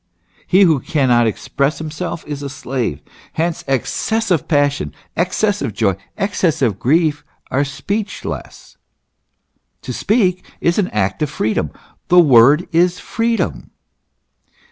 [0.47, 3.01] He who cannot express himself is a slave.
[3.33, 8.77] Hence, excessive passion, excessive joy, excessive grief, are speechless.
[9.83, 11.69] To speak is an act of freedom;
[12.07, 13.69] the word is freedom.